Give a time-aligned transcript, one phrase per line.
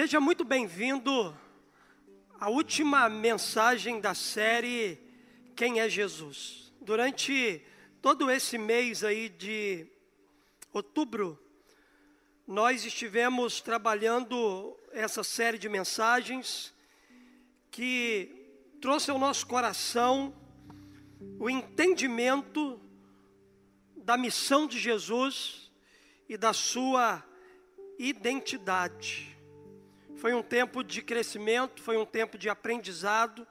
[0.00, 1.36] Seja muito bem-vindo
[2.38, 4.96] à última mensagem da série
[5.56, 6.72] Quem é Jesus.
[6.80, 7.60] Durante
[8.00, 9.88] todo esse mês aí de
[10.72, 11.36] outubro,
[12.46, 16.72] nós estivemos trabalhando essa série de mensagens
[17.68, 20.32] que trouxe ao nosso coração
[21.40, 22.80] o entendimento
[23.96, 25.72] da missão de Jesus
[26.28, 27.20] e da sua
[27.98, 29.37] identidade.
[30.18, 33.46] Foi um tempo de crescimento, foi um tempo de aprendizado,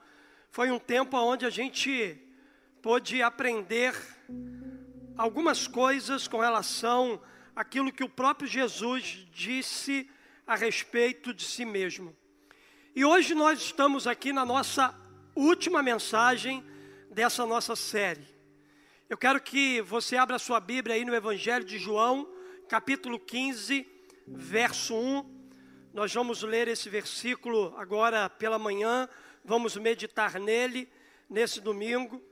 [0.50, 2.22] foi um tempo onde a gente
[2.82, 3.94] pôde aprender
[5.16, 7.22] algumas coisas com relação
[7.56, 10.10] àquilo que o próprio Jesus disse
[10.46, 12.14] a respeito de si mesmo.
[12.94, 14.94] E hoje nós estamos aqui na nossa
[15.34, 16.62] última mensagem
[17.10, 18.28] dessa nossa série.
[19.08, 22.28] Eu quero que você abra sua Bíblia aí no Evangelho de João,
[22.68, 23.88] capítulo 15,
[24.26, 25.37] verso 1
[25.92, 29.08] nós vamos ler esse versículo agora pela manhã,
[29.44, 30.88] vamos meditar nele
[31.28, 32.22] nesse domingo.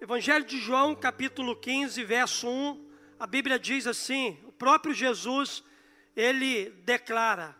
[0.00, 5.62] Evangelho de João, capítulo 15, verso 1, a Bíblia diz assim: o próprio Jesus,
[6.16, 7.56] ele declara: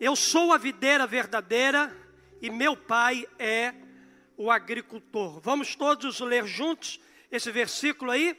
[0.00, 1.96] Eu sou a videira verdadeira
[2.40, 3.72] e meu pai é
[4.36, 5.40] o agricultor.
[5.40, 8.36] Vamos todos ler juntos esse versículo aí?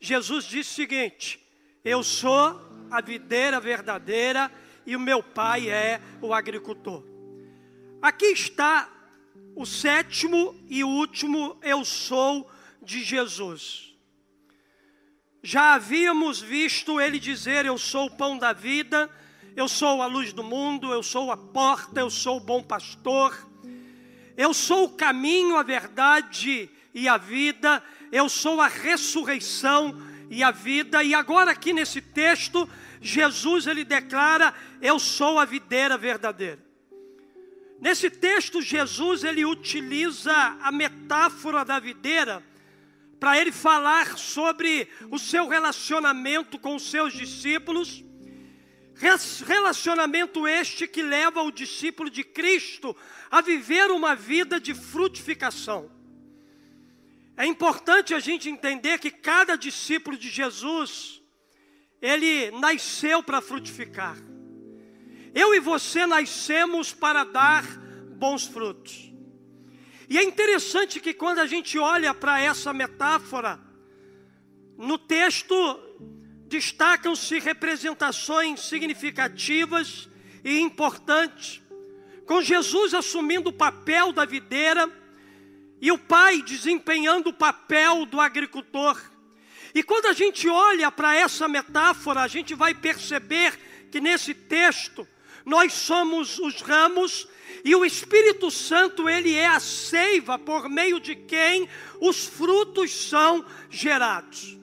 [0.00, 1.46] Jesus disse o seguinte:
[1.84, 4.50] Eu sou a videira verdadeira
[4.86, 7.04] e o meu pai é o agricultor.
[8.00, 8.88] Aqui está
[9.54, 12.50] o sétimo e último eu sou
[12.82, 13.94] de Jesus.
[15.42, 19.10] Já havíamos visto ele dizer: Eu sou o pão da vida,
[19.56, 23.46] eu sou a luz do mundo, eu sou a porta, eu sou o bom pastor,
[24.36, 30.50] eu sou o caminho, a verdade e a vida, eu sou a ressurreição e a
[30.50, 31.02] vida.
[31.04, 32.68] E agora, aqui nesse texto,
[33.04, 36.64] Jesus ele declara: Eu sou a videira verdadeira.
[37.78, 42.42] Nesse texto, Jesus ele utiliza a metáfora da videira
[43.20, 48.02] para ele falar sobre o seu relacionamento com os seus discípulos.
[49.46, 52.96] Relacionamento este que leva o discípulo de Cristo
[53.30, 55.90] a viver uma vida de frutificação.
[57.36, 61.23] É importante a gente entender que cada discípulo de Jesus,
[62.04, 64.14] ele nasceu para frutificar.
[65.34, 67.64] Eu e você nascemos para dar
[68.18, 69.10] bons frutos.
[70.06, 73.58] E é interessante que quando a gente olha para essa metáfora,
[74.76, 75.54] no texto
[76.46, 80.06] destacam-se representações significativas
[80.44, 81.62] e importantes,
[82.26, 84.92] com Jesus assumindo o papel da videira
[85.80, 89.13] e o pai desempenhando o papel do agricultor.
[89.74, 93.58] E quando a gente olha para essa metáfora, a gente vai perceber
[93.90, 95.06] que nesse texto
[95.44, 97.28] nós somos os ramos
[97.64, 101.68] e o Espírito Santo, ele é a seiva por meio de quem
[102.00, 104.56] os frutos são gerados.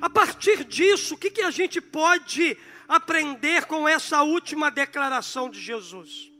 [0.00, 2.56] A partir disso, o que, que a gente pode
[2.88, 6.30] aprender com essa última declaração de Jesus?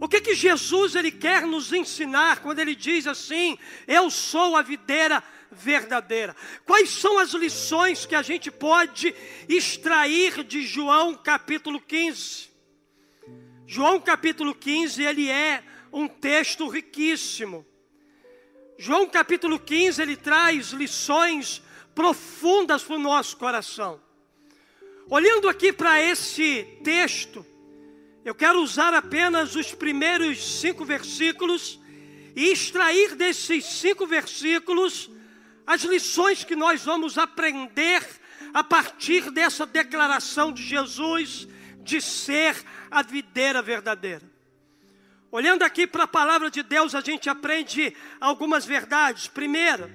[0.00, 4.62] O que, que Jesus ele quer nos ensinar quando ele diz assim: Eu sou a
[4.62, 6.34] videira verdadeira.
[6.64, 9.14] Quais são as lições que a gente pode
[9.48, 12.48] extrair de João capítulo 15?
[13.66, 15.62] João capítulo 15, ele é
[15.92, 17.66] um texto riquíssimo.
[18.78, 21.62] João capítulo 15, ele traz lições
[21.94, 24.00] profundas para o nosso coração.
[25.08, 27.46] Olhando aqui para esse texto,
[28.24, 31.80] eu quero usar apenas os primeiros cinco versículos
[32.34, 35.08] e extrair desses cinco versículos
[35.66, 38.02] as lições que nós vamos aprender
[38.54, 41.48] a partir dessa declaração de Jesus
[41.82, 42.56] de ser
[42.90, 44.22] a videira verdadeira.
[45.30, 49.26] Olhando aqui para a palavra de Deus, a gente aprende algumas verdades.
[49.28, 49.90] Primeira,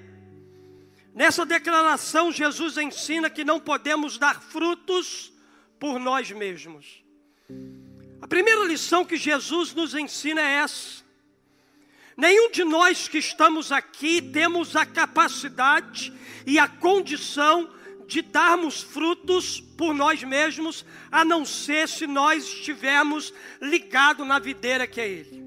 [1.14, 5.32] nessa declaração, Jesus ensina que não podemos dar frutos
[5.80, 7.04] por nós mesmos.
[8.22, 11.04] A primeira lição que Jesus nos ensina é essa:
[12.18, 16.14] Nenhum de nós que estamos aqui temos a capacidade
[16.46, 17.70] e a condição
[18.08, 24.86] de darmos frutos por nós mesmos, a não ser se nós estivermos ligados na videira
[24.86, 25.42] que é Ele.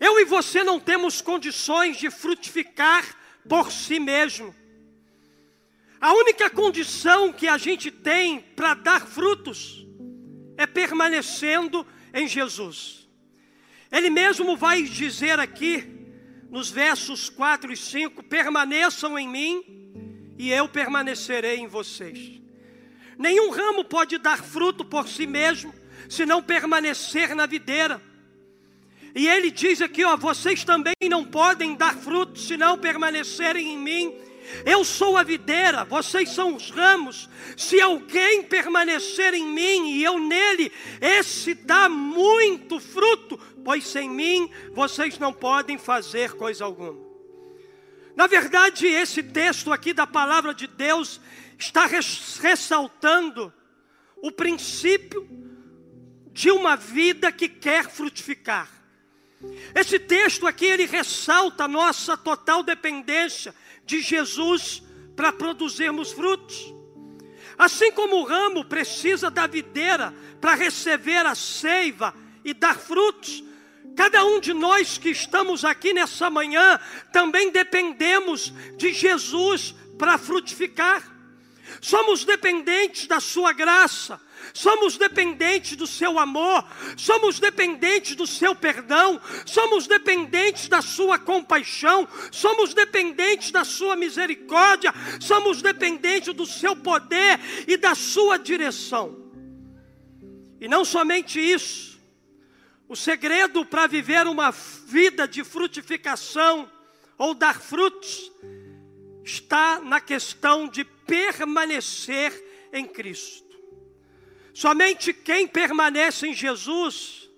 [0.00, 3.16] Eu e você não temos condições de frutificar
[3.48, 4.52] por si mesmo.
[6.00, 9.86] A única condição que a gente tem para dar frutos
[10.56, 13.01] é permanecendo em Jesus.
[13.92, 15.84] Ele mesmo vai dizer aqui,
[16.50, 22.40] nos versos 4 e 5: permaneçam em mim e eu permanecerei em vocês.
[23.18, 25.74] Nenhum ramo pode dar fruto por si mesmo,
[26.08, 28.00] se não permanecer na videira.
[29.14, 33.78] E ele diz aqui, ó, vocês também não podem dar frutos se não permanecerem em
[33.78, 34.14] mim.
[34.64, 37.28] Eu sou a videira, vocês são os ramos.
[37.56, 44.50] Se alguém permanecer em mim e eu nele, esse dá muito fruto, pois sem mim
[44.72, 47.12] vocês não podem fazer coisa alguma.
[48.14, 51.20] Na verdade, esse texto aqui da palavra de Deus
[51.58, 53.52] está ressaltando
[54.16, 55.28] o princípio
[56.32, 58.68] de uma vida que quer frutificar.
[59.74, 63.54] Esse texto aqui ele ressalta a nossa total dependência
[63.84, 64.82] de Jesus
[65.16, 66.72] para produzirmos frutos.
[67.58, 73.42] Assim como o ramo precisa da videira para receber a seiva e dar frutos,
[73.96, 76.78] cada um de nós que estamos aqui nessa manhã
[77.12, 81.10] também dependemos de Jesus para frutificar.
[81.80, 84.20] Somos dependentes da Sua graça,
[84.52, 86.64] somos dependentes do seu amor,
[86.96, 94.92] somos dependentes do seu perdão, somos dependentes da sua compaixão, somos dependentes da sua misericórdia,
[95.20, 99.16] somos dependentes do seu poder e da sua direção.
[100.60, 101.91] E não somente isso,
[102.92, 106.70] o segredo para viver uma vida de frutificação
[107.16, 108.30] ou dar frutos
[109.24, 113.58] está na questão de permanecer em Cristo.
[114.52, 117.30] Somente quem permanece em Jesus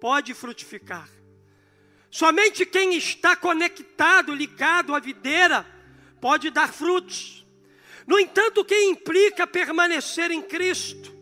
[0.00, 1.10] pode frutificar.
[2.10, 5.66] Somente quem está conectado, ligado à videira,
[6.22, 7.46] pode dar frutos.
[8.06, 11.14] No entanto, o que implica permanecer em Cristo?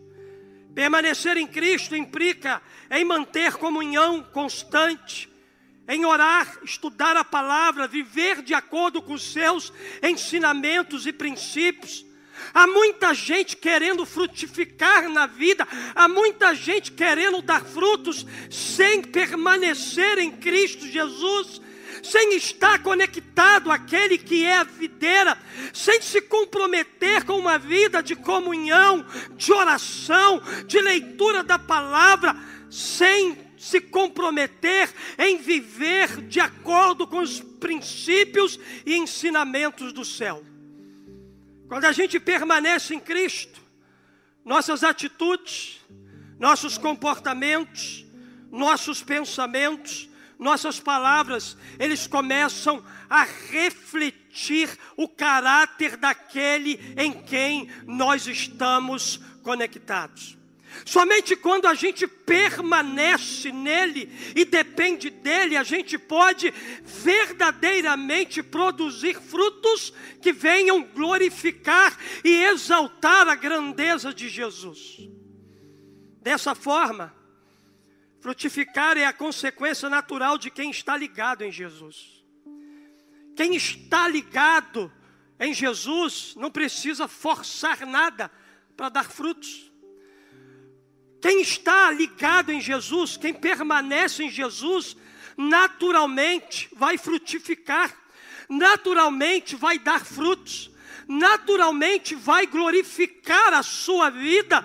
[0.75, 2.61] Permanecer em Cristo implica
[2.91, 5.29] em manter comunhão constante,
[5.87, 9.71] em orar, estudar a palavra, viver de acordo com os seus
[10.03, 12.05] ensinamentos e princípios,
[12.53, 20.19] Há muita gente querendo frutificar na vida, há muita gente querendo dar frutos sem permanecer
[20.19, 21.61] em Cristo Jesus,
[22.03, 25.37] sem estar conectado àquele que é a videira,
[25.73, 27.14] sem se comprometer com
[27.45, 29.05] uma vida de comunhão,
[29.37, 32.35] de oração, de leitura da palavra,
[32.69, 40.43] sem se comprometer em viver de acordo com os princípios e ensinamentos do céu.
[41.67, 43.61] Quando a gente permanece em Cristo,
[44.43, 45.79] nossas atitudes,
[46.39, 48.05] nossos comportamentos,
[48.51, 53.25] nossos pensamentos, nossas palavras, eles começam a
[54.35, 60.37] refletir o caráter daquele em quem nós estamos conectados.
[60.85, 66.53] Somente quando a gente permanece nele e depende dele, a gente pode
[66.83, 74.97] verdadeiramente produzir frutos que venham glorificar e exaltar a grandeza de Jesus.
[76.21, 77.15] Dessa forma,
[78.19, 82.24] frutificar é a consequência natural de quem está ligado em Jesus.
[83.35, 84.91] Quem está ligado
[85.39, 88.31] em Jesus não precisa forçar nada
[88.75, 89.71] para dar frutos.
[91.21, 94.95] Quem está ligado em Jesus, quem permanece em Jesus,
[95.35, 97.93] naturalmente vai frutificar,
[98.47, 100.69] naturalmente vai dar frutos,
[101.07, 104.63] naturalmente vai glorificar a sua vida,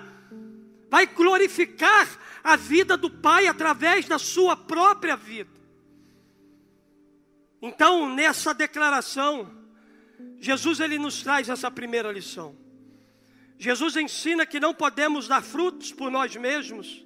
[0.89, 2.07] vai glorificar
[2.43, 5.60] a vida do Pai através da sua própria vida.
[7.61, 9.51] Então, nessa declaração,
[10.39, 12.55] Jesus ele nos traz essa primeira lição.
[13.57, 17.05] Jesus ensina que não podemos dar frutos por nós mesmos,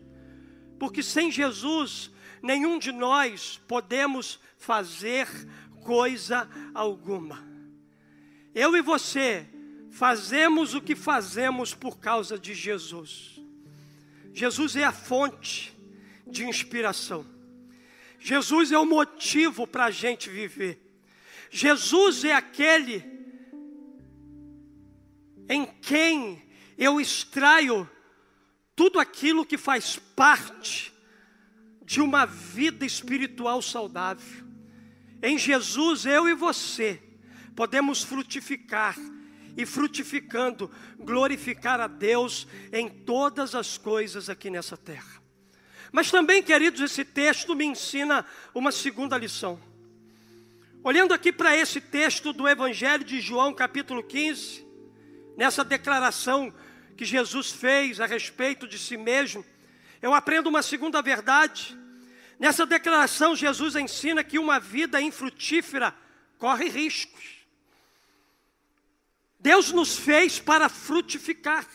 [0.79, 2.09] porque sem Jesus
[2.41, 5.27] nenhum de nós podemos fazer
[5.83, 7.45] coisa alguma.
[8.53, 9.45] Eu e você
[9.91, 13.41] fazemos o que fazemos por causa de Jesus.
[14.33, 15.75] Jesus é a fonte
[16.25, 17.34] de inspiração.
[18.25, 20.81] Jesus é o motivo para a gente viver.
[21.51, 23.05] Jesus é aquele
[25.47, 26.41] em quem
[26.75, 27.87] eu extraio
[28.75, 30.91] tudo aquilo que faz parte
[31.83, 34.43] de uma vida espiritual saudável.
[35.21, 36.99] Em Jesus, eu e você
[37.55, 38.97] podemos frutificar
[39.55, 45.24] e frutificando, glorificar a Deus em todas as coisas aqui nessa terra.
[45.95, 49.57] Mas também, queridos, esse texto me ensina uma segunda lição.
[50.83, 54.67] Olhando aqui para esse texto do Evangelho de João, capítulo 15,
[55.37, 56.53] nessa declaração
[56.97, 59.45] que Jesus fez a respeito de si mesmo,
[60.01, 61.79] eu aprendo uma segunda verdade.
[62.37, 65.95] Nessa declaração, Jesus ensina que uma vida infrutífera
[66.37, 67.47] corre riscos.
[69.39, 71.65] Deus nos fez para frutificar.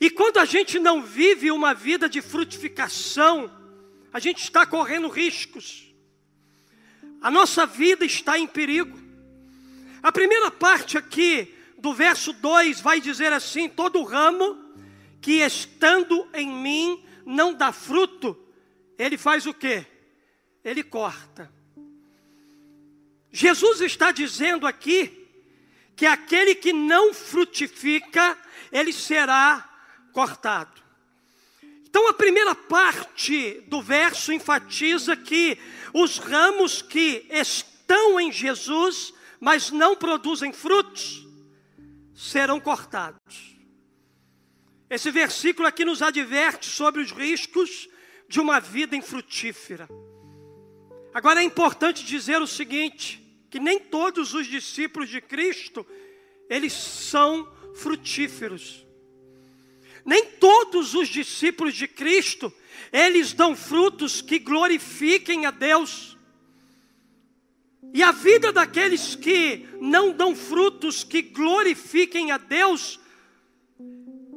[0.00, 3.50] E quando a gente não vive uma vida de frutificação,
[4.10, 5.94] a gente está correndo riscos.
[7.20, 8.98] A nossa vida está em perigo.
[10.02, 14.58] A primeira parte aqui do verso 2 vai dizer assim: todo ramo
[15.20, 18.38] que estando em mim não dá fruto,
[18.98, 19.84] ele faz o quê?
[20.64, 21.52] Ele corta.
[23.30, 25.28] Jesus está dizendo aqui
[25.94, 28.36] que aquele que não frutifica,
[28.72, 29.69] ele será
[30.12, 30.82] cortado.
[31.88, 35.58] Então a primeira parte do verso enfatiza que
[35.92, 41.26] os ramos que estão em Jesus, mas não produzem frutos,
[42.14, 43.56] serão cortados.
[44.88, 47.88] Esse versículo aqui nos adverte sobre os riscos
[48.28, 49.88] de uma vida infrutífera.
[51.12, 55.84] Agora é importante dizer o seguinte, que nem todos os discípulos de Cristo
[56.48, 58.86] eles são frutíferos.
[60.04, 62.52] Nem todos os discípulos de Cristo,
[62.92, 66.16] eles dão frutos que glorifiquem a Deus.
[67.92, 73.00] E a vida daqueles que não dão frutos que glorifiquem a Deus,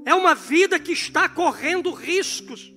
[0.05, 2.74] é uma vida que está correndo riscos.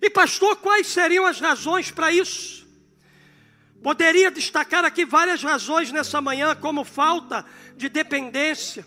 [0.00, 2.66] E pastor, quais seriam as razões para isso?
[3.82, 7.44] Poderia destacar aqui várias razões nessa manhã, como falta
[7.76, 8.86] de dependência,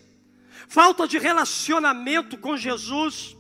[0.74, 3.38] falta de relacionamento com Jesus,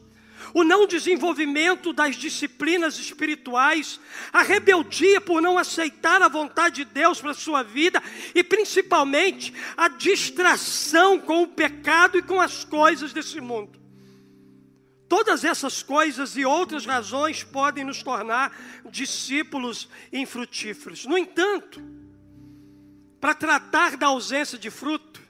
[0.54, 4.00] o não desenvolvimento das disciplinas espirituais,
[4.32, 8.04] a rebeldia por não aceitar a vontade de Deus para a sua vida
[8.36, 13.82] e principalmente a distração com o pecado e com as coisas desse mundo.
[15.10, 18.56] Todas essas coisas e outras razões podem nos tornar
[18.92, 21.08] discípulos infrutíferos.
[21.08, 21.82] No entanto,
[23.20, 25.23] para tratar da ausência de fruto,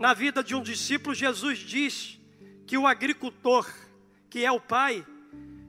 [0.00, 2.18] na vida de um discípulo, Jesus diz
[2.66, 3.70] que o agricultor,
[4.30, 5.06] que é o pai,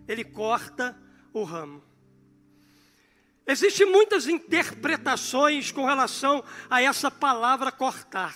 [0.07, 0.97] ele corta
[1.33, 1.83] o ramo.
[3.45, 8.33] Existem muitas interpretações com relação a essa palavra cortar.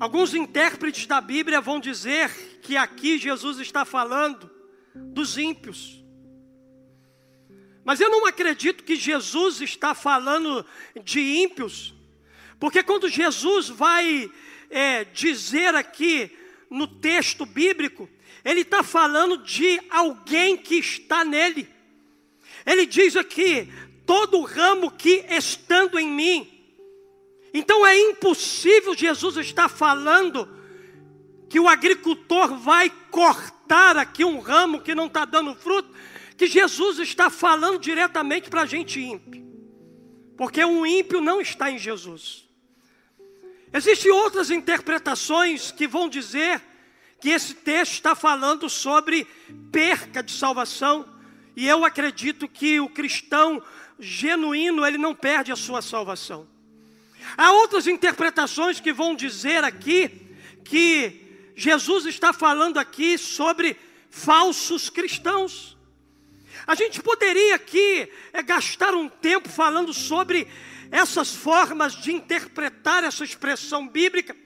[0.00, 2.30] Alguns intérpretes da Bíblia vão dizer
[2.62, 4.50] que aqui Jesus está falando
[4.94, 6.02] dos ímpios.
[7.84, 10.64] Mas eu não acredito que Jesus está falando
[11.04, 11.94] de ímpios
[12.64, 14.30] porque quando Jesus vai
[14.70, 16.30] é, dizer aqui
[16.70, 18.08] no texto bíblico,
[18.42, 21.68] ele está falando de alguém que está nele.
[22.64, 23.70] Ele diz aqui:
[24.06, 26.50] todo ramo que estando em mim.
[27.52, 30.48] Então é impossível Jesus estar falando
[31.50, 35.94] que o agricultor vai cortar aqui um ramo que não está dando fruto,
[36.34, 39.44] que Jesus está falando diretamente para a gente ímpio.
[40.34, 42.43] Porque um ímpio não está em Jesus.
[43.76, 46.62] Existem outras interpretações que vão dizer
[47.20, 49.26] que esse texto está falando sobre
[49.72, 51.04] perca de salvação,
[51.56, 53.60] e eu acredito que o cristão
[53.98, 56.46] genuíno, ele não perde a sua salvação.
[57.36, 60.08] Há outras interpretações que vão dizer aqui
[60.64, 63.76] que Jesus está falando aqui sobre
[64.08, 65.73] falsos cristãos.
[66.66, 70.48] A gente poderia aqui é, gastar um tempo falando sobre
[70.90, 74.36] essas formas de interpretar essa expressão bíblica,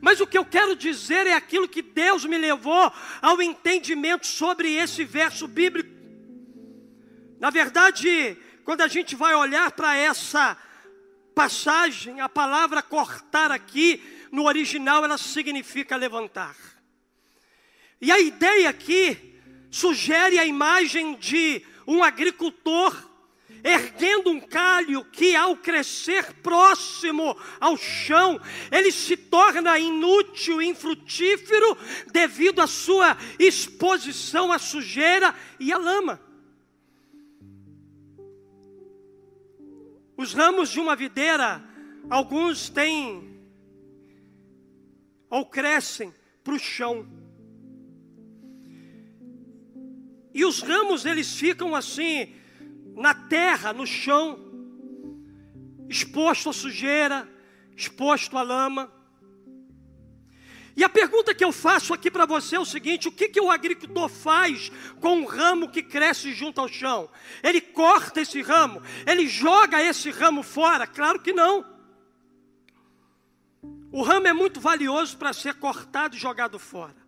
[0.00, 4.74] mas o que eu quero dizer é aquilo que Deus me levou ao entendimento sobre
[4.74, 5.90] esse verso bíblico.
[7.38, 10.56] Na verdade, quando a gente vai olhar para essa
[11.34, 16.56] passagem, a palavra cortar aqui, no original, ela significa levantar.
[18.00, 19.35] E a ideia aqui
[19.70, 22.94] sugere a imagem de um agricultor
[23.66, 31.76] erguendo um calho que, ao crescer próximo ao chão, ele se torna inútil, infrutífero,
[32.12, 36.20] devido à sua exposição à sujeira e à lama.
[40.16, 41.62] Os ramos de uma videira,
[42.08, 43.36] alguns têm
[45.28, 47.25] ou crescem para o chão.
[50.36, 52.34] E os ramos eles ficam assim,
[52.94, 54.38] na terra, no chão,
[55.88, 57.26] exposto à sujeira,
[57.74, 58.92] exposto à lama.
[60.76, 63.40] E a pergunta que eu faço aqui para você é o seguinte: o que, que
[63.40, 67.08] o agricultor faz com um ramo que cresce junto ao chão?
[67.42, 68.82] Ele corta esse ramo?
[69.06, 70.86] Ele joga esse ramo fora?
[70.86, 71.64] Claro que não.
[73.90, 77.05] O ramo é muito valioso para ser cortado e jogado fora.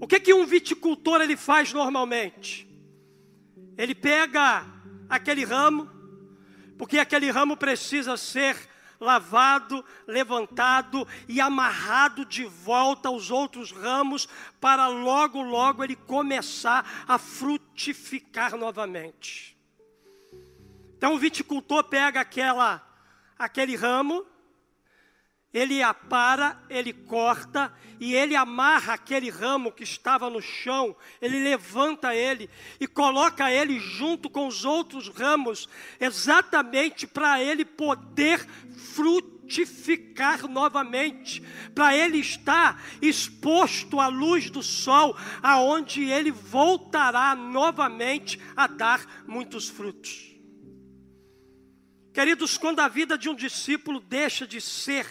[0.00, 2.68] O que, que um viticultor ele faz normalmente?
[3.76, 4.66] Ele pega
[5.08, 5.88] aquele ramo,
[6.76, 8.56] porque aquele ramo precisa ser
[9.00, 14.28] lavado, levantado e amarrado de volta aos outros ramos,
[14.60, 19.56] para logo, logo ele começar a frutificar novamente.
[20.96, 22.84] Então o viticultor pega aquela,
[23.38, 24.26] aquele ramo,
[25.52, 32.14] ele apara, ele corta e ele amarra aquele ramo que estava no chão, ele levanta
[32.14, 38.46] ele e coloca ele junto com os outros ramos, exatamente para ele poder
[38.94, 41.42] frutificar novamente,
[41.74, 49.66] para ele estar exposto à luz do sol, aonde ele voltará novamente a dar muitos
[49.68, 50.28] frutos.
[52.12, 55.06] Queridos, quando a vida de um discípulo deixa de ser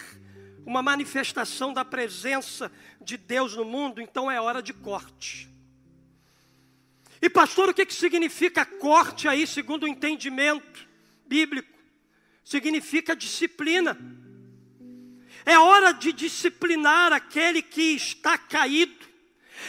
[0.68, 2.70] uma manifestação da presença
[3.00, 5.48] de Deus no mundo, então é hora de corte.
[7.22, 10.86] E pastor, o que, que significa corte aí, segundo o entendimento
[11.26, 11.72] bíblico?
[12.44, 13.98] Significa disciplina.
[15.46, 18.97] É hora de disciplinar aquele que está caído.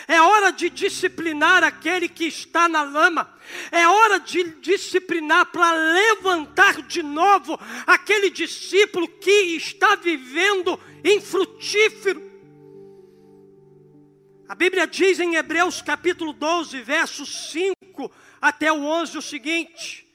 [0.07, 3.33] É hora de disciplinar aquele que está na lama.
[3.71, 12.29] É hora de disciplinar para levantar de novo aquele discípulo que está vivendo infrutífero.
[14.47, 20.07] A Bíblia diz em Hebreus capítulo 12, versos 5 até o 11 o seguinte: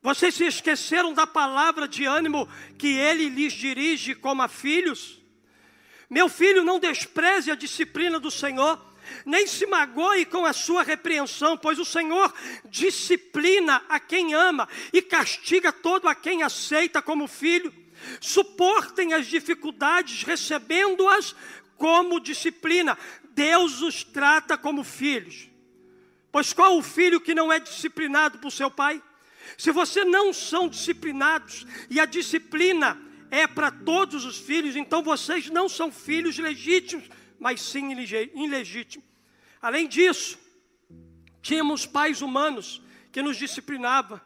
[0.00, 5.23] Vocês se esqueceram da palavra de ânimo que ele lhes dirige como a filhos?
[6.08, 8.80] Meu filho, não despreze a disciplina do Senhor,
[9.24, 12.32] nem se magoe com a sua repreensão, pois o Senhor
[12.64, 17.72] disciplina a quem ama e castiga todo a quem aceita como filho.
[18.20, 21.34] Suportem as dificuldades, recebendo-as
[21.76, 22.98] como disciplina.
[23.30, 25.48] Deus os trata como filhos.
[26.30, 29.02] Pois qual o filho que não é disciplinado por seu pai?
[29.56, 33.00] Se você não são disciplinados e a disciplina
[33.34, 39.04] é para todos os filhos, então vocês não são filhos legítimos, mas sim ilegítimos.
[39.60, 40.38] Além disso,
[41.42, 44.20] tínhamos pais humanos que nos disciplinavam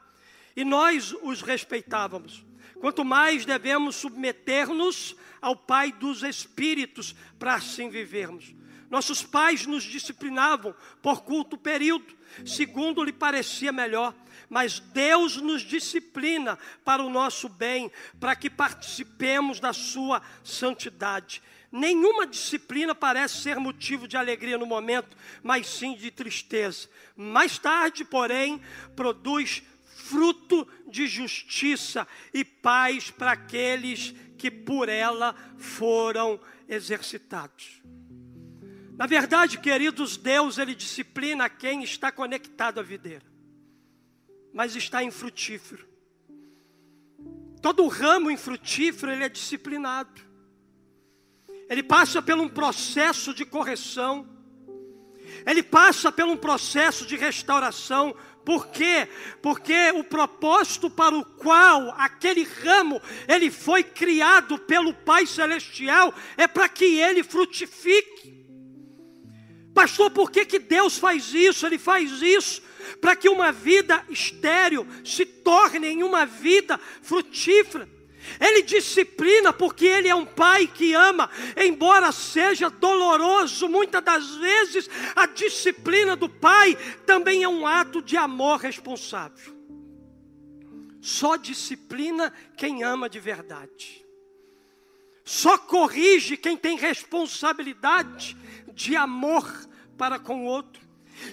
[0.55, 2.45] e nós os respeitávamos.
[2.81, 8.55] Quanto mais devemos submeter-nos ao Pai dos Espíritos para assim vivermos.
[8.91, 14.15] Nossos pais nos disciplinavam por culto período, segundo lhe parecia melhor
[14.49, 21.43] mas Deus nos disciplina para o nosso bem, para que participemos da sua santidade.
[21.71, 26.89] Nenhuma disciplina parece ser motivo de alegria no momento, mas sim de tristeza.
[27.15, 28.61] Mais tarde, porém,
[28.97, 37.83] produz fruto de justiça e paz para aqueles que por ela foram exercitados.
[38.97, 43.38] Na verdade, queridos, Deus ele disciplina quem está conectado à videira
[44.59, 45.87] mas está infrutífero.
[47.63, 50.21] Todo ramo infrutífero ele é disciplinado.
[51.71, 54.29] Ele passa por um processo de correção.
[55.47, 58.17] Ele passa por um processo de restauração.
[58.45, 59.09] Por quê?
[59.41, 66.49] Porque o propósito para o qual aquele ramo ele foi criado pelo Pai celestial é
[66.49, 68.45] para que ele frutifique.
[69.73, 71.65] Pastor, por que, que Deus faz isso?
[71.65, 72.67] Ele faz isso
[73.01, 77.89] para que uma vida estéril se torne em uma vida frutífera.
[78.41, 84.89] Ele disciplina porque Ele é um pai que ama, embora seja doloroso, muitas das vezes
[85.15, 89.57] a disciplina do pai também é um ato de amor responsável.
[91.01, 94.05] Só disciplina quem ama de verdade,
[95.25, 98.37] só corrige quem tem responsabilidade
[98.75, 99.47] de amor
[99.97, 100.78] para com o outro.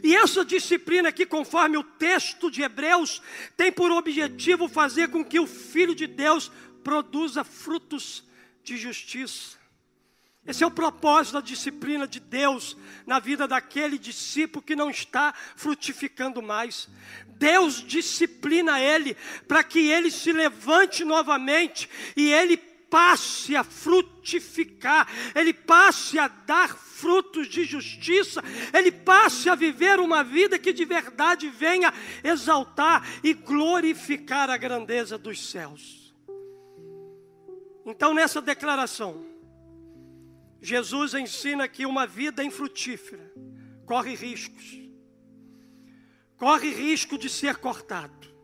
[0.04, 3.22] E essa disciplina aqui, conforme o texto de Hebreus,
[3.56, 6.52] tem por objetivo fazer com que o Filho de Deus
[6.84, 8.24] produza frutos
[8.64, 9.58] de justiça.
[10.46, 15.34] Esse é o propósito da disciplina de Deus na vida daquele discípulo que não está
[15.56, 16.88] frutificando mais.
[17.30, 19.18] Deus disciplina ele
[19.48, 22.58] para que ele se levante novamente e ele
[22.90, 28.42] passe a frutificar, ele passe a dar frutos de justiça,
[28.74, 31.94] ele passe a viver uma vida que de verdade venha
[32.24, 36.14] exaltar e glorificar a grandeza dos céus.
[37.86, 39.26] Então, nessa declaração,
[40.62, 43.32] Jesus ensina que uma vida infrutífera
[43.86, 44.80] corre riscos,
[46.36, 48.35] corre risco de ser cortado,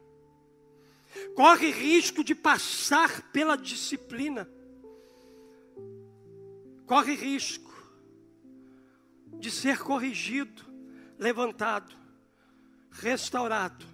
[1.36, 4.50] corre risco de passar pela disciplina,
[6.86, 7.72] corre risco
[9.40, 10.64] de ser corrigido,
[11.18, 11.96] levantado,
[12.92, 13.86] restaurado,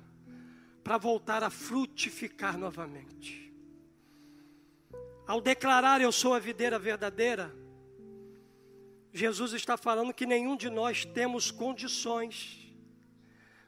[0.84, 3.54] para voltar a frutificar novamente.
[5.26, 7.54] Ao declarar eu sou a videira verdadeira,
[9.12, 12.72] Jesus está falando que nenhum de nós temos condições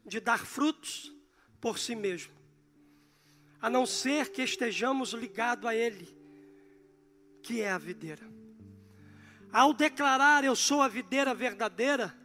[0.05, 1.13] de dar frutos
[1.59, 2.33] por si mesmo,
[3.61, 6.07] a não ser que estejamos ligados a Ele,
[7.41, 8.27] que é a videira.
[9.51, 12.15] Ao declarar eu sou a videira verdadeira,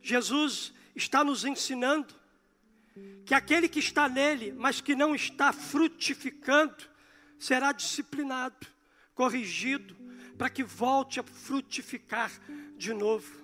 [0.00, 2.14] Jesus está nos ensinando
[3.24, 6.76] que aquele que está nele, mas que não está frutificando,
[7.38, 8.66] será disciplinado,
[9.14, 9.96] corrigido,
[10.38, 12.30] para que volte a frutificar
[12.76, 13.42] de novo.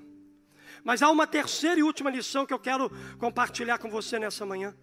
[0.85, 4.75] Mas há uma terceira e última lição que eu quero compartilhar com você nessa manhã.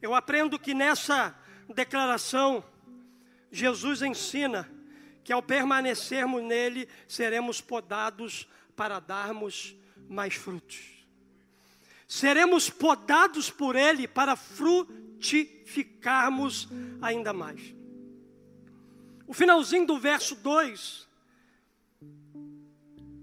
[0.00, 1.38] Eu aprendo que nessa
[1.74, 2.64] declaração,
[3.50, 4.70] Jesus ensina
[5.22, 9.76] que ao permanecermos nele, seremos podados para darmos
[10.08, 10.80] mais frutos.
[12.08, 16.66] Seremos podados por ele para frutificarmos
[17.00, 17.72] ainda mais.
[19.26, 21.08] O finalzinho do verso 2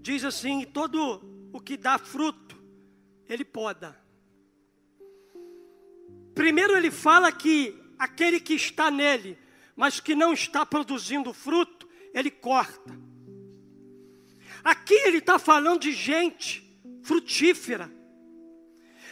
[0.00, 2.58] diz assim: todo o que dá fruto,
[3.28, 4.07] ele poda.
[6.38, 9.36] Primeiro ele fala que aquele que está nele,
[9.74, 12.96] mas que não está produzindo fruto, ele corta.
[14.62, 16.62] Aqui ele está falando de gente
[17.02, 17.92] frutífera.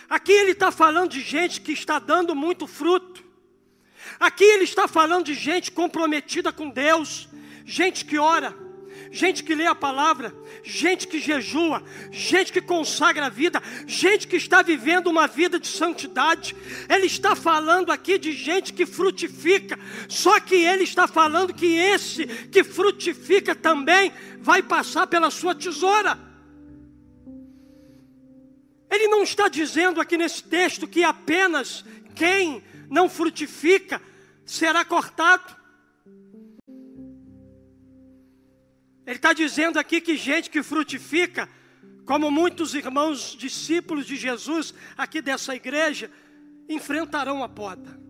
[0.09, 3.25] Aqui ele está falando de gente que está dando muito fruto.
[4.21, 7.29] Aqui ele está falando de gente comprometida com Deus,
[7.65, 8.57] gente que ora,
[9.11, 14.37] gente que lê a palavra, gente que jejua, gente que consagra a vida, gente que
[14.37, 16.55] está vivendo uma vida de santidade.
[16.88, 22.27] Ele está falando aqui de gente que frutifica, só que ele está falando que esse
[22.27, 26.19] que frutifica também vai passar pela sua tesoura.
[28.90, 34.01] Ele não está dizendo aqui nesse texto que apenas quem não frutifica
[34.45, 35.56] será cortado.
[39.07, 41.49] Ele está dizendo aqui que gente que frutifica,
[42.05, 46.11] como muitos irmãos discípulos de Jesus aqui dessa igreja,
[46.69, 48.01] enfrentarão a poda.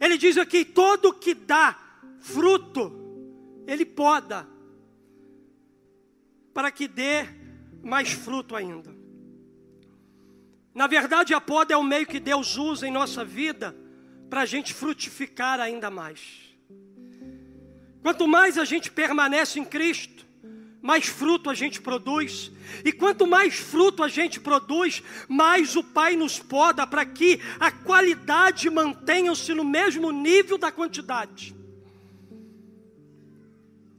[0.00, 1.78] Ele diz aqui: todo que dá
[2.18, 2.92] fruto,
[3.66, 4.48] ele poda,
[6.54, 7.26] para que dê
[7.82, 8.94] mais fruto ainda.
[10.74, 13.76] Na verdade, a poda é o meio que Deus usa em nossa vida
[14.30, 16.51] para a gente frutificar ainda mais.
[18.02, 20.26] Quanto mais a gente permanece em Cristo,
[20.82, 22.50] mais fruto a gente produz.
[22.84, 27.70] E quanto mais fruto a gente produz, mais o Pai nos poda para que a
[27.70, 31.54] qualidade mantenha-se no mesmo nível da quantidade.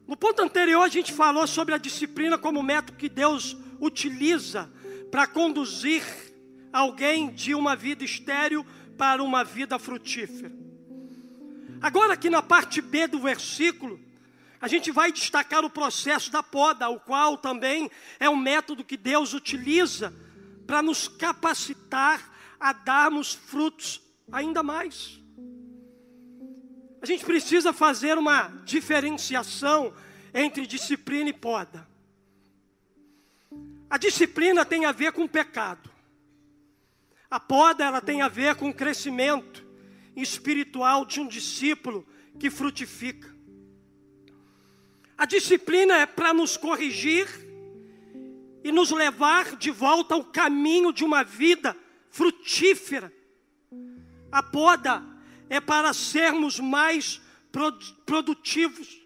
[0.05, 4.69] No ponto anterior, a gente falou sobre a disciplina como método que Deus utiliza
[5.09, 6.03] para conduzir
[6.73, 8.65] alguém de uma vida estéril
[8.97, 10.51] para uma vida frutífera.
[11.83, 13.99] Agora, aqui na parte B do versículo,
[14.61, 17.91] a gente vai destacar o processo da poda, o qual também
[18.21, 20.13] é um método que Deus utiliza
[20.65, 25.19] para nos capacitar a darmos frutos ainda mais.
[27.01, 29.93] A gente precisa fazer uma diferenciação
[30.33, 31.85] entre disciplina e poda.
[33.89, 35.91] A disciplina tem a ver com pecado.
[37.29, 39.72] A poda ela tem a ver com crescimento
[40.15, 42.06] espiritual de um discípulo
[42.39, 43.34] que frutifica.
[45.17, 47.28] A disciplina é para nos corrigir
[48.63, 51.76] e nos levar de volta ao caminho de uma vida
[52.10, 53.13] frutífera.
[54.32, 55.04] A poda
[55.49, 57.21] é para sermos mais
[58.06, 59.02] produtivos.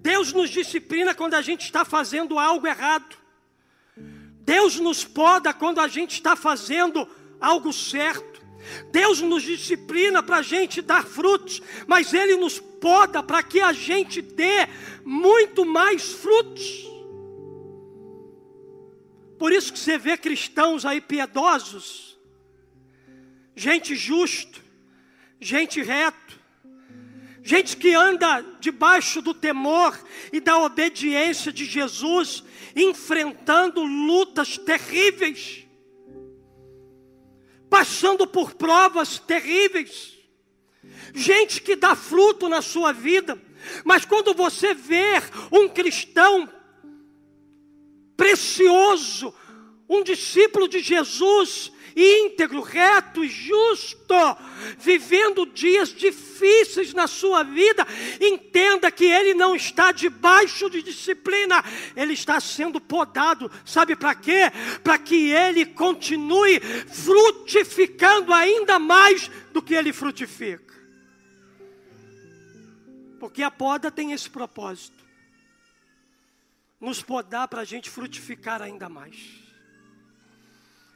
[0.00, 3.16] Deus nos disciplina quando a gente está fazendo algo errado.
[3.96, 7.08] Deus nos poda quando a gente está fazendo
[7.40, 8.33] algo certo.
[8.90, 13.72] Deus nos disciplina para a gente dar frutos, mas Ele nos poda para que a
[13.72, 14.68] gente dê
[15.04, 16.84] muito mais frutos.
[19.38, 22.18] Por isso que você vê cristãos aí piedosos,
[23.54, 24.62] gente justo,
[25.40, 26.40] gente reto,
[27.42, 29.98] gente que anda debaixo do temor
[30.32, 32.42] e da obediência de Jesus,
[32.74, 35.63] enfrentando lutas terríveis
[37.74, 40.16] passando por provas terríveis,
[41.12, 43.36] gente que dá fruto na sua vida,
[43.84, 45.14] mas quando você vê
[45.50, 46.48] um cristão
[48.16, 49.34] precioso,
[49.94, 54.14] um discípulo de Jesus, íntegro, reto e justo,
[54.78, 57.86] vivendo dias difíceis na sua vida,
[58.20, 64.50] entenda que ele não está debaixo de disciplina, ele está sendo podado, sabe para quê?
[64.82, 70.74] Para que ele continue frutificando ainda mais do que ele frutifica.
[73.20, 75.02] Porque a poda tem esse propósito:
[76.80, 79.43] nos podar para a gente frutificar ainda mais.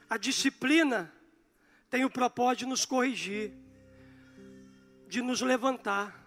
[0.09, 1.13] A disciplina
[1.91, 3.53] tem o propósito de nos corrigir,
[5.07, 6.19] de nos levantar,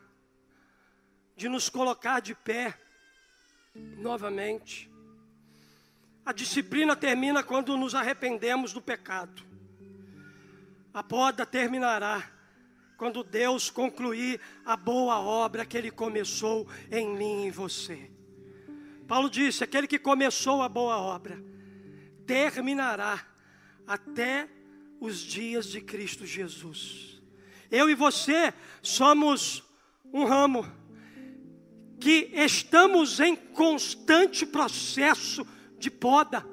[1.36, 2.78] de nos colocar de pé
[3.98, 4.92] novamente.
[6.24, 9.44] A disciplina termina quando nos arrependemos do pecado.
[10.94, 12.30] A poda terminará
[12.98, 18.12] quando Deus concluir a boa obra que Ele começou em mim e em você.
[19.08, 21.44] Paulo disse: aquele que começou a boa obra
[22.28, 23.31] terminará
[23.86, 24.48] até
[25.00, 27.22] os dias de Cristo Jesus.
[27.70, 29.64] Eu e você somos
[30.14, 30.66] um ramo
[32.00, 35.46] que estamos em constante processo
[35.78, 36.46] de poda.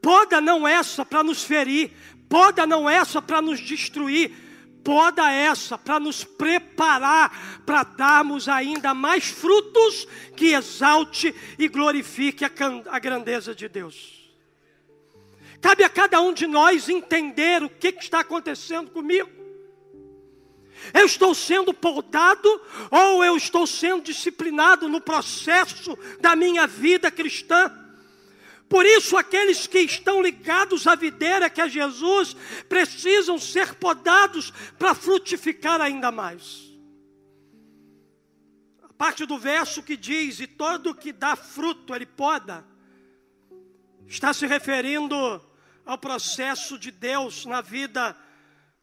[0.00, 1.92] Poda não essa para nos ferir,
[2.28, 4.34] poda não essa para nos destruir,
[4.82, 12.50] poda essa para nos preparar para darmos ainda mais frutos que exalte e glorifique a,
[12.90, 14.23] a grandeza de Deus.
[15.64, 19.30] Cabe a cada um de nós entender o que, que está acontecendo comigo.
[20.92, 22.46] Eu estou sendo podado
[22.90, 27.72] ou eu estou sendo disciplinado no processo da minha vida cristã?
[28.68, 32.36] Por isso, aqueles que estão ligados à videira que é Jesus
[32.68, 36.70] precisam ser podados para frutificar ainda mais.
[38.82, 42.66] A parte do verso que diz: E todo que dá fruto ele poda,
[44.06, 45.53] está se referindo
[45.84, 48.16] ao processo de Deus na vida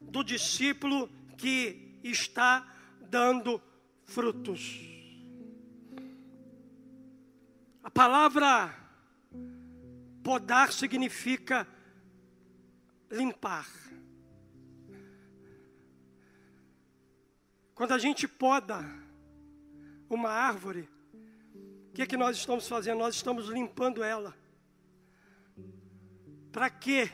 [0.00, 2.66] do discípulo que está
[3.00, 3.60] dando
[4.04, 4.80] frutos.
[7.82, 8.74] A palavra
[10.22, 11.66] podar significa
[13.10, 13.66] limpar.
[17.74, 18.84] Quando a gente poda
[20.08, 20.88] uma árvore,
[21.88, 22.98] o que é que nós estamos fazendo?
[22.98, 24.41] Nós estamos limpando ela.
[26.52, 27.10] Para quê?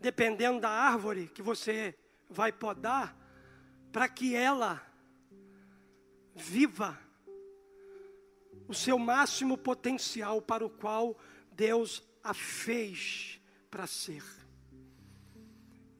[0.00, 1.94] Dependendo da árvore que você
[2.28, 3.16] vai podar,
[3.92, 4.84] para que ela
[6.34, 6.98] viva
[8.66, 11.16] o seu máximo potencial para o qual
[11.52, 14.22] Deus a fez para ser.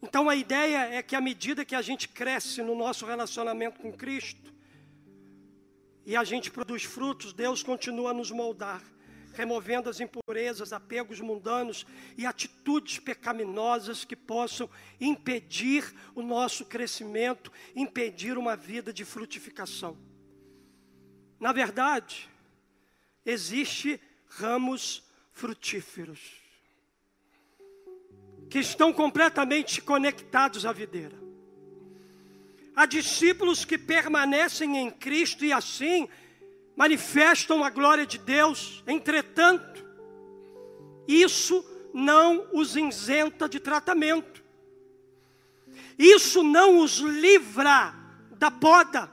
[0.03, 3.93] Então a ideia é que à medida que a gente cresce no nosso relacionamento com
[3.93, 4.53] Cristo
[6.07, 8.83] e a gente produz frutos, Deus continua a nos moldar
[9.33, 14.69] removendo as impurezas, apegos mundanos e atitudes pecaminosas que possam
[15.01, 19.97] impedir o nosso crescimento, impedir uma vida de frutificação.
[21.39, 22.29] Na verdade,
[23.25, 26.41] existe ramos frutíferos
[28.51, 31.17] que estão completamente conectados à videira.
[32.75, 36.09] Há discípulos que permanecem em Cristo e assim
[36.81, 39.85] manifestam a glória de Deus, entretanto,
[41.07, 41.63] isso
[41.93, 44.43] não os isenta de tratamento,
[45.99, 47.95] isso não os livra
[48.39, 49.13] da poda,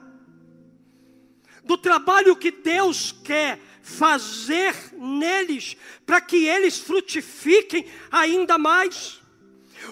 [1.62, 5.76] do trabalho que Deus quer fazer neles,
[6.06, 9.22] para que eles frutifiquem ainda mais.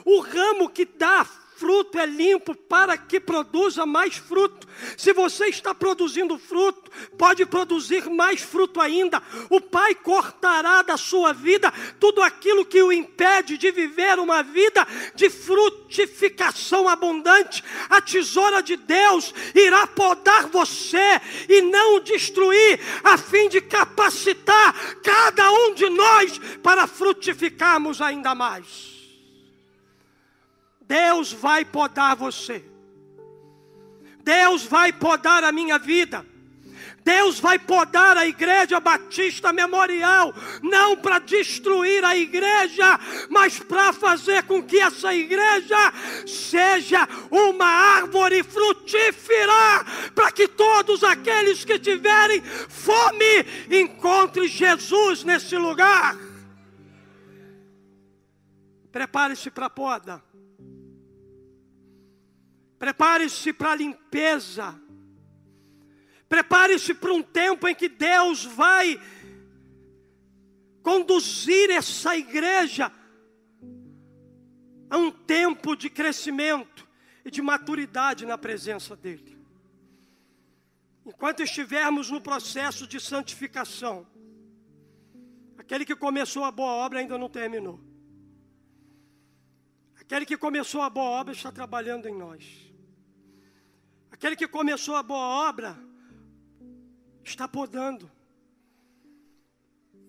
[0.05, 4.67] O ramo que dá fruto é limpo para que produza mais fruto.
[4.97, 9.21] Se você está produzindo fruto, pode produzir mais fruto ainda.
[9.49, 14.85] O Pai cortará da sua vida tudo aquilo que o impede de viver uma vida
[15.15, 17.63] de frutificação abundante.
[17.89, 25.51] A tesoura de Deus irá podar você e não destruir, a fim de capacitar cada
[25.51, 28.94] um de nós para frutificarmos ainda mais.
[30.87, 32.63] Deus vai podar você.
[34.23, 36.25] Deus vai podar a minha vida.
[37.05, 44.41] Deus vai podar a igreja batista memorial, não para destruir a igreja, mas para fazer
[44.43, 45.93] com que essa igreja
[46.25, 56.17] seja uma árvore frutífera, para que todos aqueles que tiverem fome encontrem Jesus nesse lugar.
[58.91, 60.23] Prepare-se para a poda.
[62.77, 64.79] Prepare-se para a limpeza.
[66.27, 68.99] Prepare-se para um tempo em que Deus vai
[70.81, 72.91] conduzir essa igreja
[74.89, 76.88] a um tempo de crescimento
[77.23, 79.35] e de maturidade na presença dEle.
[81.05, 84.05] Enquanto estivermos no processo de santificação,
[85.57, 87.79] aquele que começou a boa obra ainda não terminou.
[89.99, 92.64] Aquele que começou a boa obra está trabalhando em nós.
[94.15, 95.78] Aquele que começou a boa obra
[97.21, 98.10] está podando.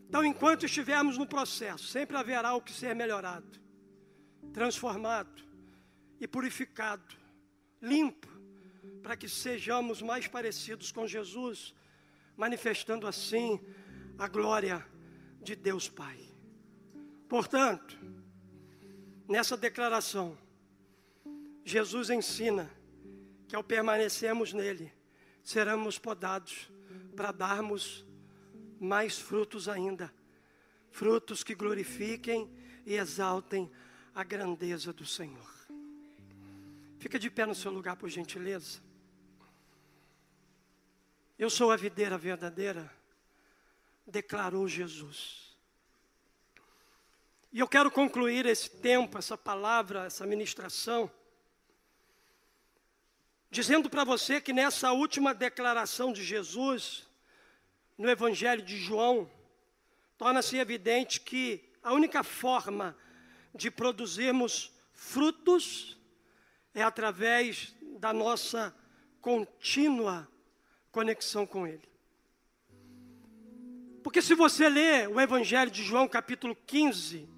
[0.09, 3.61] Então, enquanto estivermos no processo, sempre haverá o que ser melhorado,
[4.53, 5.42] transformado
[6.21, 7.16] e purificado,
[7.83, 8.29] limpo,
[9.03, 11.75] para que sejamos mais parecidos com Jesus,
[12.37, 13.61] manifestando assim
[14.16, 14.87] a glória
[15.42, 16.33] de Deus Pai.
[17.29, 17.99] Portanto,
[19.29, 20.38] nessa declaração,
[21.64, 22.71] Jesus ensina
[23.48, 24.92] que ao permanecermos nele,
[25.42, 26.70] seremos podados
[27.14, 28.04] para darmos
[28.80, 30.12] mais frutos ainda,
[30.90, 32.50] frutos que glorifiquem
[32.85, 33.70] e exaltem
[34.14, 35.54] a grandeza do Senhor.
[36.98, 38.80] Fica de pé no seu lugar, por gentileza.
[41.38, 42.90] Eu sou a videira verdadeira,
[44.06, 45.54] declarou Jesus.
[47.52, 51.11] E eu quero concluir esse tempo, essa palavra, essa ministração,
[53.50, 57.09] dizendo para você que nessa última declaração de Jesus,
[57.96, 59.30] no Evangelho de João,
[60.18, 62.96] torna-se evidente que a única forma
[63.54, 65.96] de produzirmos frutos
[66.74, 68.74] é através da nossa
[69.20, 70.28] contínua
[70.90, 71.88] conexão com Ele.
[74.02, 77.28] Porque se você ler o Evangelho de João, capítulo 15,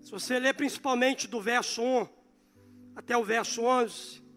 [0.00, 2.08] se você ler principalmente do verso 1
[2.96, 4.27] até o verso 11,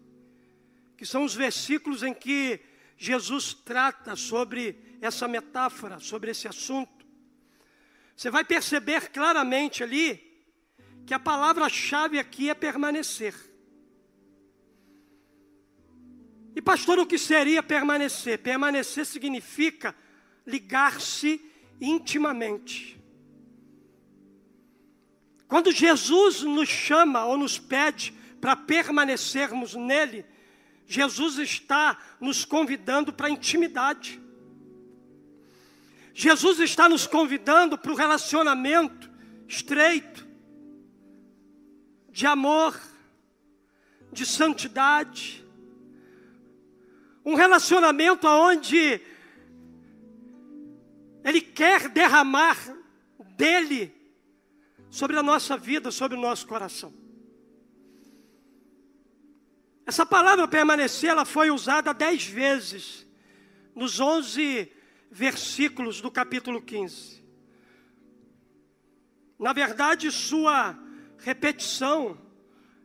[1.02, 2.60] que são os versículos em que
[2.96, 7.04] Jesus trata sobre essa metáfora, sobre esse assunto,
[8.14, 10.22] você vai perceber claramente ali
[11.04, 13.34] que a palavra-chave aqui é permanecer.
[16.54, 18.38] E pastor, o que seria permanecer?
[18.38, 19.96] Permanecer significa
[20.46, 21.44] ligar-se
[21.80, 22.96] intimamente.
[25.48, 30.30] Quando Jesus nos chama ou nos pede para permanecermos nele,
[30.92, 34.20] Jesus está nos convidando para a intimidade.
[36.12, 39.10] Jesus está nos convidando para o relacionamento
[39.48, 40.26] estreito,
[42.10, 42.78] de amor,
[44.12, 45.42] de santidade.
[47.24, 49.00] Um relacionamento onde
[51.24, 52.58] Ele quer derramar
[53.34, 53.94] dele
[54.90, 57.01] sobre a nossa vida, sobre o nosso coração.
[59.92, 63.06] Essa palavra permanecer, ela foi usada dez vezes
[63.74, 64.72] nos onze
[65.10, 67.22] versículos do capítulo 15.
[69.38, 70.74] Na verdade, sua
[71.18, 72.16] repetição,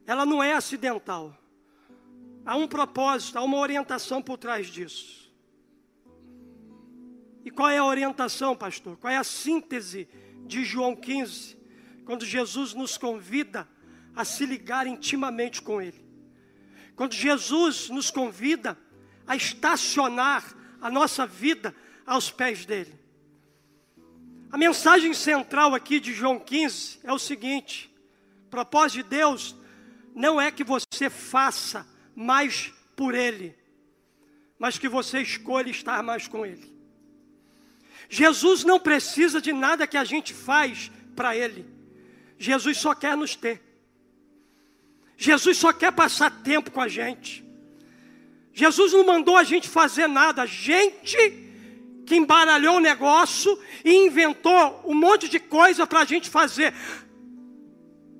[0.05, 1.33] ela não é acidental.
[2.45, 5.33] Há um propósito, há uma orientação por trás disso.
[7.45, 8.97] E qual é a orientação, pastor?
[8.97, 10.09] Qual é a síntese
[10.45, 11.57] de João 15,
[12.03, 13.65] quando Jesus nos convida
[14.13, 16.06] a se ligar intimamente com Ele?
[16.97, 18.75] Quando Jesus nos convida
[19.27, 20.43] a estacionar
[20.81, 22.99] a nossa vida aos pés dele.
[24.51, 27.93] A mensagem central aqui de João 15 é o seguinte:
[28.47, 29.55] o propósito de Deus
[30.15, 33.55] não é que você faça mais por Ele,
[34.57, 36.75] mas que você escolha estar mais com Ele.
[38.09, 41.63] Jesus não precisa de nada que a gente faz para Ele.
[42.39, 43.66] Jesus só quer nos ter.
[45.17, 47.43] Jesus só quer passar tempo com a gente.
[48.53, 51.17] Jesus não mandou a gente fazer nada, gente
[52.05, 56.73] que embaralhou o negócio e inventou um monte de coisa para a gente fazer.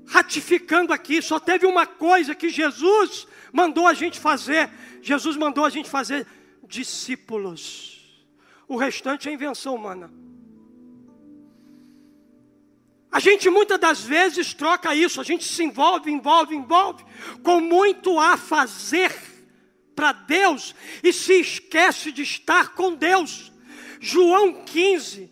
[0.08, 4.70] Ratificando aqui, só teve uma coisa que Jesus mandou a gente fazer:
[5.02, 6.28] Jesus mandou a gente fazer
[6.68, 7.98] discípulos.
[8.68, 10.12] O restante é invenção humana.
[13.12, 17.06] A gente muitas das vezes troca isso, a gente se envolve, envolve, envolve,
[17.42, 19.16] com muito a fazer
[19.96, 23.52] para Deus e se esquece de estar com Deus.
[24.00, 25.32] João 15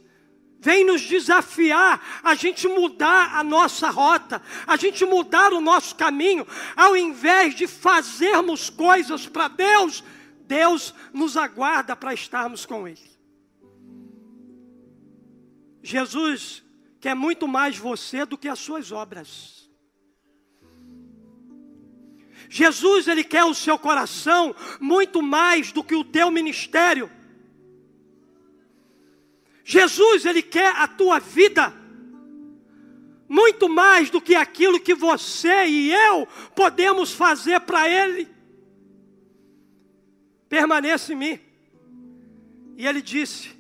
[0.60, 6.48] vem nos desafiar a gente mudar a nossa rota, a gente mudar o nosso caminho,
[6.76, 10.04] ao invés de fazermos coisas para Deus,
[10.48, 13.16] Deus nos aguarda para estarmos com Ele.
[15.84, 16.65] Jesus
[17.06, 19.70] quer muito mais você do que as suas obras.
[22.50, 27.12] Jesus, ele quer o seu coração muito mais do que o teu ministério.
[29.64, 31.72] Jesus, ele quer a tua vida
[33.30, 38.28] muito mais do que aquilo que você e eu podemos fazer para ele.
[40.50, 41.40] Permaneça em mim.
[42.76, 43.56] E ele disse: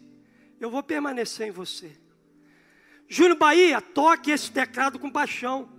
[0.60, 2.05] Eu vou permanecer em você.
[3.08, 5.70] Júnior Bahia, toque esse teclado com paixão.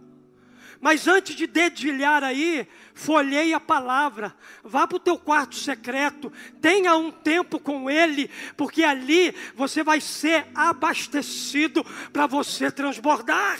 [0.80, 6.94] Mas antes de dedilhar aí, folheie a palavra, vá para o teu quarto secreto, tenha
[6.96, 13.58] um tempo com Ele, porque ali você vai ser abastecido para você transbordar.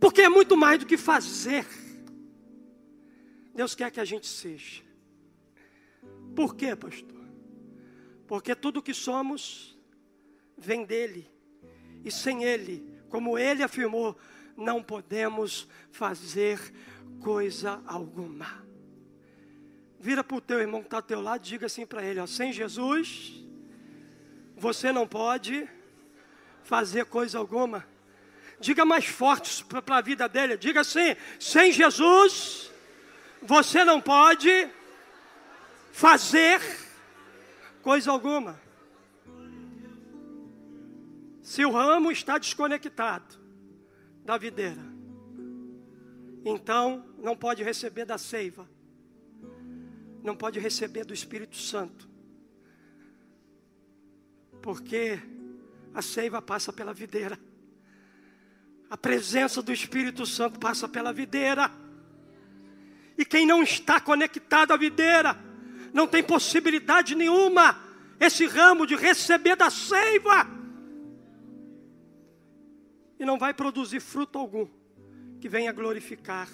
[0.00, 1.66] Porque é muito mais do que fazer.
[3.54, 4.82] Deus quer que a gente seja.
[6.34, 7.22] Por quê, pastor?
[8.26, 9.78] Porque tudo que somos
[10.62, 11.30] vem dele.
[12.04, 14.16] E sem ele, como ele afirmou,
[14.56, 16.58] não podemos fazer
[17.20, 18.62] coisa alguma.
[19.98, 22.26] Vira para o teu irmão que está ao teu lado diga assim para ele: ó,
[22.26, 23.44] sem Jesus,
[24.56, 25.68] você não pode
[26.64, 27.86] fazer coisa alguma.
[28.58, 30.56] Diga mais forte para a vida dele.
[30.56, 32.70] Diga assim: sem Jesus,
[33.42, 34.68] você não pode
[35.92, 36.60] fazer
[37.82, 38.60] coisa alguma.
[41.42, 43.34] Se o ramo está desconectado
[44.24, 44.80] da videira,
[46.44, 48.68] então não pode receber da seiva,
[50.22, 52.08] não pode receber do Espírito Santo,
[54.62, 55.18] porque
[55.92, 57.36] a seiva passa pela videira,
[58.88, 61.68] a presença do Espírito Santo passa pela videira,
[63.18, 65.36] e quem não está conectado à videira,
[65.92, 67.82] não tem possibilidade nenhuma,
[68.20, 70.61] esse ramo de receber da seiva
[73.22, 74.66] e não vai produzir fruto algum
[75.40, 76.48] que venha glorificar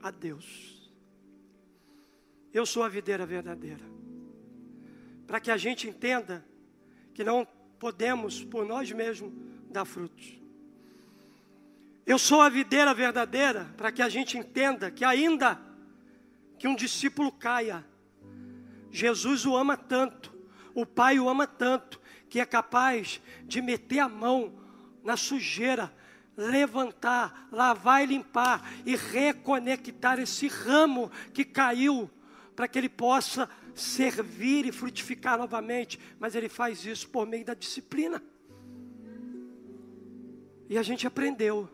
[0.00, 0.88] a Deus.
[2.54, 3.82] Eu sou a videira verdadeira.
[5.26, 6.46] Para que a gente entenda
[7.12, 7.44] que não
[7.76, 9.32] podemos por nós mesmos
[9.68, 10.40] dar frutos.
[12.06, 15.60] Eu sou a videira verdadeira para que a gente entenda que ainda
[16.56, 17.84] que um discípulo caia,
[18.92, 20.32] Jesus o ama tanto,
[20.72, 24.60] o Pai o ama tanto, que é capaz de meter a mão
[25.02, 25.92] na sujeira,
[26.36, 32.10] levantar, lavar e limpar e reconectar esse ramo que caiu,
[32.54, 35.98] para que ele possa servir e frutificar novamente.
[36.18, 38.22] Mas ele faz isso por meio da disciplina.
[40.68, 41.68] E a gente aprendeu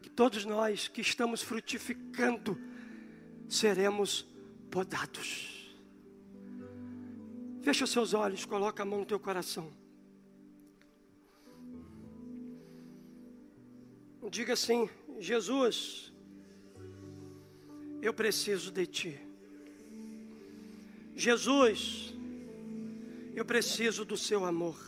[0.00, 2.58] que todos nós que estamos frutificando
[3.48, 4.26] seremos
[4.70, 5.76] podados.
[7.62, 9.79] Fecha os seus olhos, coloca a mão no teu coração.
[14.28, 16.12] Diga assim: Jesus,
[18.02, 19.20] eu preciso de Ti.
[21.16, 22.14] Jesus,
[23.34, 24.78] eu preciso do Seu amor.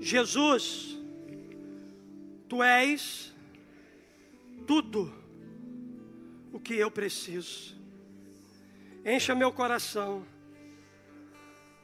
[0.00, 0.98] Jesus,
[2.48, 3.32] Tu és
[4.66, 5.12] tudo
[6.52, 7.76] o que eu preciso.
[9.04, 10.24] Encha meu coração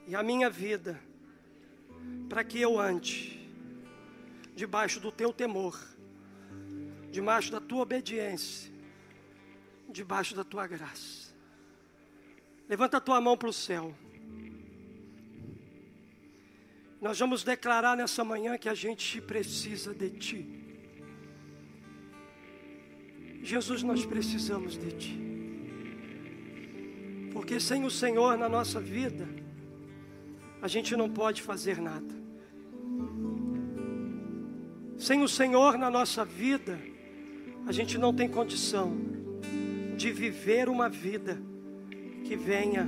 [0.07, 1.01] e a minha vida
[2.29, 3.38] para que eu ande
[4.59, 5.79] debaixo do teu temor,
[7.13, 8.73] debaixo da tua obediência,
[9.89, 11.33] debaixo da tua graça.
[12.69, 13.95] Levanta a tua mão para o céu.
[17.01, 20.45] Nós vamos declarar nessa manhã que a gente precisa de Ti.
[23.41, 25.21] Jesus, nós precisamos de Ti.
[27.33, 29.29] Porque sem o Senhor na nossa vida,
[30.61, 32.18] a gente não pode fazer nada.
[34.99, 36.79] Sem o Senhor na nossa vida,
[37.67, 38.97] a gente não tem condição
[39.97, 41.41] de viver uma vida
[42.25, 42.87] que venha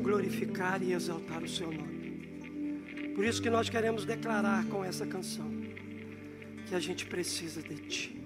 [0.00, 3.12] glorificar e exaltar o seu nome.
[3.14, 5.50] Por isso que nós queremos declarar com essa canção
[6.66, 8.17] que a gente precisa de Ti.